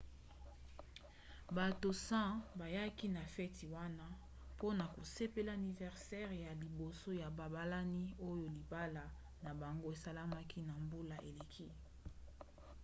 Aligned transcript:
bato 1.57 1.89
100 1.93 2.41
bayaki 2.59 3.07
na 3.15 3.23
feti 3.35 3.65
wana 3.75 4.05
mpona 4.55 4.83
kosepela 4.95 5.51
aniversere 5.57 6.35
ya 6.45 6.51
liboso 6.61 7.09
ya 7.21 7.27
babalani 7.37 8.05
oyo 8.29 8.45
libala 8.57 9.03
na 9.43 9.51
bango 9.61 9.87
esalemaki 9.95 10.59
na 10.69 10.73
mbula 10.83 11.17
eleki 11.29 11.67